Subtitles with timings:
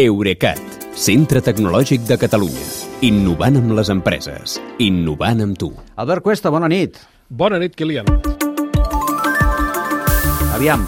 [0.00, 0.60] Eurecat,
[0.96, 2.62] centre tecnològic de Catalunya.
[3.04, 4.54] Innovant amb les empreses.
[4.80, 5.68] Innovant amb tu.
[6.00, 6.96] Albert Cuesta, bona nit.
[7.28, 8.08] Bona nit, Kilian.
[10.56, 10.86] Aviam,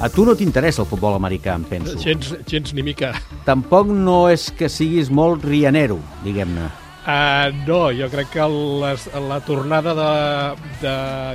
[0.00, 1.98] a tu no t'interessa el futbol americà, em penso.
[2.00, 3.12] Gens, gens ni mica.
[3.44, 6.70] Tampoc no és que siguis molt rianero, diguem-ne.
[7.00, 8.48] Uh, no, jo crec que
[8.80, 10.10] les, la tornada de,
[10.80, 10.94] de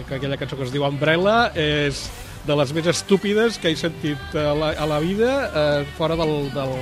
[0.09, 2.07] que aquella cançó que es diu Umbrella és
[2.45, 6.51] de les més estúpides que he sentit a la, a la vida uh, fora del,
[6.53, 6.73] del,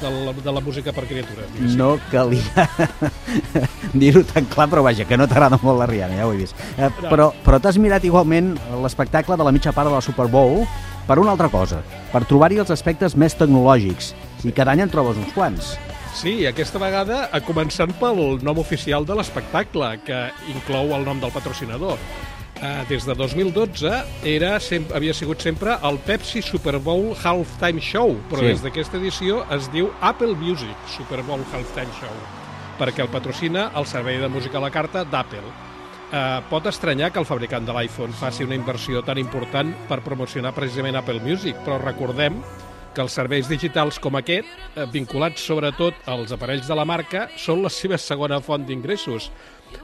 [0.00, 1.76] de la, de la música per diguéssim.
[1.76, 2.66] No calia
[4.02, 6.56] dir-ho tan clar, però vaja, que no t'agrada molt la Rihanna, ja ho he vist.
[6.76, 10.64] Eh, però però t'has mirat igualment l'espectacle de la mitja part de la Super Bowl
[11.06, 11.82] per una altra cosa,
[12.12, 15.76] per trobar-hi els aspectes més tecnològics, i cada any en trobes uns quants.
[16.16, 21.34] Sí, aquesta vegada a començant pel nom oficial de l'espectacle, que inclou el nom del
[21.34, 22.00] patrocinador.
[22.56, 23.90] Uh, des de 2012
[24.24, 28.46] era, sem havia sigut sempre el Pepsi Super Bowl Halftime Show, però Sí.
[28.46, 32.16] des d'aquesta edició es diu Apple Music Super Bowl Halftime Show,
[32.78, 35.44] perquè el patrocina el servei de música a la carta d'Apple.
[36.06, 40.54] Uh, pot estranyar que el fabricant de l'iPhone faci una inversió tan important per promocionar
[40.54, 42.40] precisament Apple Music, però recordem
[42.94, 47.60] que els serveis digitals com aquest, eh, vinculats sobretot als aparells de la marca, són
[47.62, 49.30] la seva segona font d'ingressos.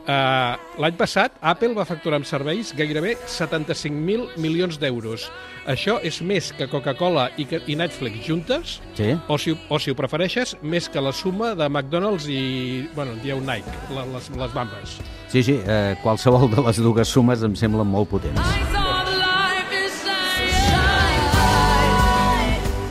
[0.06, 5.28] Eh, L'any passat, Apple va facturar amb serveis gairebé 75.000 milions d'euros.
[5.66, 9.12] Això és més que Coca-Cola i, que- i Netflix juntes, Sí?
[9.28, 13.40] o si, o si ho prefereixes, més que la suma de McDonald's i, bueno, dieu
[13.40, 14.98] Nike, la, les, les bambes.
[15.28, 18.40] Sí, sí, eh, qualsevol de les dues sumes em semblen molt potents.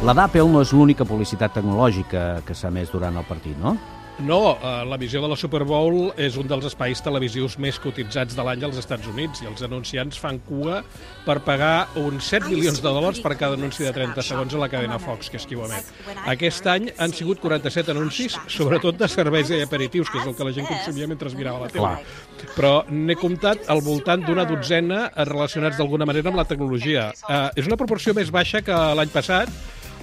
[0.01, 3.75] La d'Apple no és l'única publicitat tecnològica que s'ha més durant el partit, no?
[4.21, 8.35] No, eh, la visió de la Super Bowl és un dels espais televisius més cotitzats
[8.37, 10.81] de l'any als Estats Units i els anunciants fan cua
[11.25, 14.69] per pagar uns 7 milions de dòlars per cada anunci de 30 segons a la
[14.69, 15.89] cadena Fox, que és qui ho emet.
[16.35, 20.47] Aquest any han sigut 47 anuncis, sobretot de serveis i aperitius, que és el que
[20.47, 21.91] la gent consumia mentre mirava la tele.
[21.97, 22.53] Clar.
[22.55, 27.09] Però n'he comptat al voltant d'una dotzena eh, relacionats d'alguna manera amb la tecnologia.
[27.25, 29.49] Eh, és una proporció més baixa que l'any passat,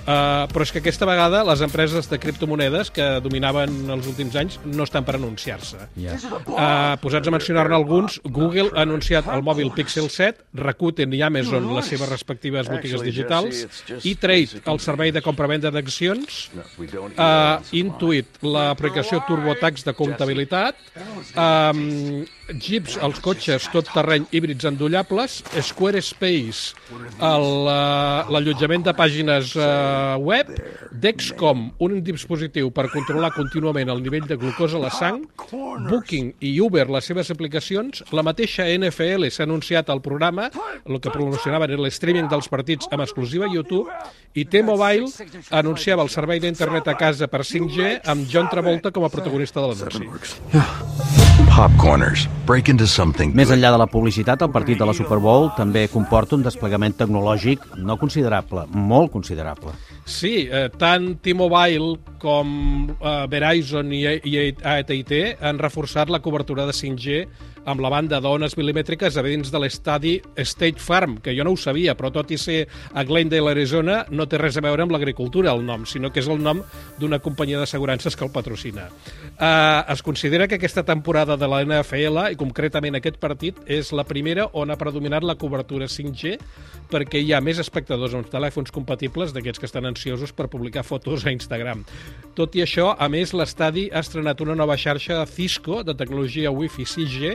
[0.08, 4.54] Uh, però és que aquesta vegada les empreses de criptomonedes que dominaven els últims anys
[4.64, 5.82] no estan per anunciar-se.
[6.00, 6.14] Ja.
[6.46, 11.68] Uh, posats a mencionar-ne alguns, Google ha anunciat el mòbil Pixel 7, Rakuten i Amazon
[11.74, 13.66] les seves respectives botigues digitals,
[14.00, 16.40] i Trade, el servei de compra-venda d'accions,
[16.80, 20.80] uh, Intuit, l'aplicació TurboTax de comptabilitat,
[21.36, 26.72] um, Jeeps, els cotxes tot terreny híbrids endollables, Squarespace,
[27.20, 30.50] uh, l'allotjament de pàgines uh, web,
[30.92, 35.22] Dexcom, un dispositiu per controlar contínuament el nivell de glucosa a la sang,
[35.88, 40.48] Booking i Uber, les seves aplicacions, la mateixa NFL s'ha anunciat al programa,
[40.84, 43.88] el que promocionaven era l'streaming dels partits amb exclusiva a YouTube,
[44.34, 45.08] i T-Mobile
[45.50, 49.72] anunciava el servei d'internet a casa per 5G amb John Travolta com a protagonista de
[49.72, 50.87] l'anunci.
[53.34, 56.94] Més enllà de la publicitat, el partit de la Super Bowl també comporta un desplegament
[57.00, 59.74] tecnològic no considerable, molt considerable.
[60.06, 66.74] Sí, eh, tant T-Mobile com eh, Verizon i, i AT&T han reforçat la cobertura de
[66.76, 67.22] 5G
[67.68, 71.58] amb la banda d'ones milimètriques a dins de l'estadi State Farm, que jo no ho
[71.60, 72.62] sabia, però tot i ser
[72.94, 76.30] a Glendale, Arizona, no té res a veure amb l'agricultura, el nom, sinó que és
[76.32, 76.62] el nom
[76.98, 78.88] d'una companyia d'assegurances que el patrocina.
[79.36, 84.06] Eh, es considera que aquesta temporada de la NFL, i concretament aquest partit, és la
[84.08, 86.38] primera on ha predominat la cobertura 5G,
[86.88, 91.26] perquè hi ha més espectadors amb telèfons compatibles d'aquests que estan ansiosos per publicar fotos
[91.26, 91.84] a Instagram.
[92.38, 96.84] Tot i això, a més, l'estadi ha estrenat una nova xarxa Cisco de tecnologia Wi-Fi
[96.86, 97.32] 6G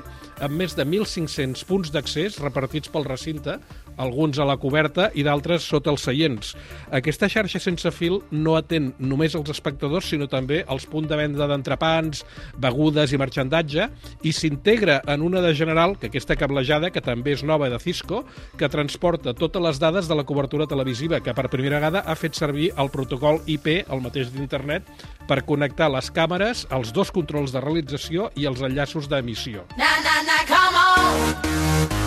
[0.47, 3.57] amb més de 1.500 punts d'accés repartits pel recinte,
[3.97, 6.53] alguns a la coberta i d'altres sota els seients.
[6.91, 11.47] Aquesta xarxa sense fil no atén només els espectadors, sinó també els punts de venda
[11.49, 12.23] d'entrepans,
[12.57, 13.89] begudes i marxandatge,
[14.23, 18.23] i s'integra en una de general, que aquesta cablejada, que també és nova de Cisco,
[18.57, 22.37] que transporta totes les dades de la cobertura televisiva, que per primera vegada ha fet
[22.37, 24.87] servir el protocol IP, el mateix d'internet,
[25.27, 29.67] per connectar les càmeres, els dos controls de realització i els enllaços d'emissió.
[29.77, 32.02] Na na na, come on.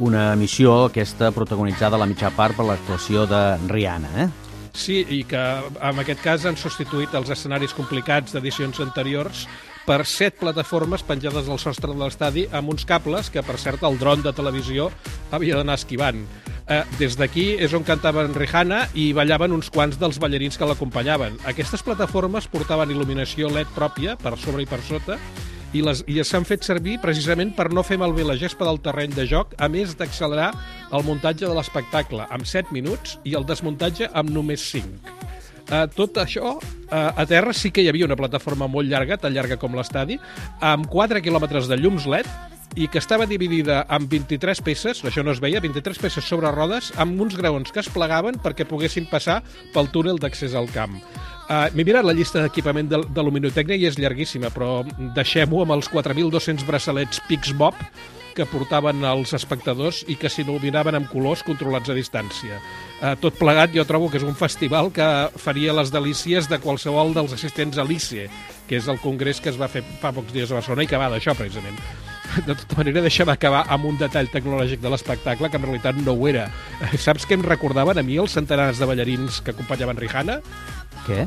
[0.00, 4.28] Una missió aquesta protagonitzada a la mitja part per l'actuació de Rihanna, eh?
[4.72, 9.44] Sí, i que en aquest cas han substituït els escenaris complicats d'edicions anteriors
[9.84, 13.98] per set plataformes penjades al sostre de l'estadi amb uns cables que, per cert, el
[14.00, 14.88] dron de televisió
[15.36, 16.24] havia d'anar esquivant.
[16.70, 21.40] Eh, des d'aquí és on cantaven Rihanna i ballaven uns quants dels ballarins que l'acompanyaven.
[21.50, 25.20] Aquestes plataformes portaven il·luminació LED pròpia per sobre i per sota
[25.72, 29.14] i, les, i s'han fet servir precisament per no fer malbé la gespa del terreny
[29.16, 30.50] de joc, a més d'accelerar
[30.96, 35.18] el muntatge de l'espectacle amb 7 minuts i el desmuntatge amb només 5.
[35.70, 39.34] Uh, tot això, uh, a terra sí que hi havia una plataforma molt llarga, tan
[39.36, 40.18] llarga com l'estadi,
[40.58, 42.26] amb 4 quilòmetres de llums LED
[42.78, 46.90] i que estava dividida en 23 peces, això no es veia, 23 peces sobre rodes,
[46.98, 49.40] amb uns graons que es plegaven perquè poguessin passar
[49.74, 50.98] pel túnel d'accés al camp.
[51.50, 54.84] Uh, M'he mirat la llista d'equipament de, de luminotècnia i és llarguíssima, però
[55.16, 57.74] deixem-ho amb els 4.200 braçalets Pixbob
[58.36, 62.60] que portaven els espectadors i que s'il·luminaven amb colors controlats a distància.
[63.00, 65.08] Eh, tot plegat jo trobo que és un festival que
[65.42, 68.28] faria les delícies de qualsevol dels assistents a l'ICE,
[68.68, 71.02] que és el congrés que es va fer fa pocs dies a Barcelona i que
[71.02, 71.82] va d'això, precisament.
[72.46, 76.14] De tota manera, deixa'm acabar amb un detall tecnològic de l'espectacle que en realitat no
[76.14, 76.46] ho era.
[76.78, 80.38] Eh, Saps què em recordaven a mi els centenars de ballarins que acompanyaven Rihanna?
[81.06, 81.26] Què?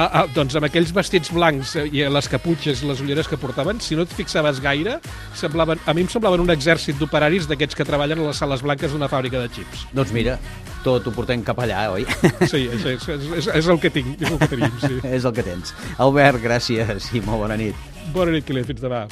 [0.00, 3.36] Ah, ah, doncs amb aquells vestits blancs eh, i les caputxes i les ulleres que
[3.40, 4.96] portaven, si no et fixaves gaire,
[5.36, 8.94] semblaven, a mi em semblaven un exèrcit d'operaris d'aquests que treballen a les sales blanques
[8.94, 9.84] d'una fàbrica de xips.
[9.96, 10.38] Doncs mira,
[10.86, 12.06] tot ho portem cap allà, oi?
[12.46, 15.02] Sí, això és, és, és, és el que tinc, és el que tenim, sí.
[15.18, 15.76] és el que tens.
[16.00, 17.88] Albert, gràcies i molt bona nit.
[18.14, 19.04] Bona nit, Kile, fins demà.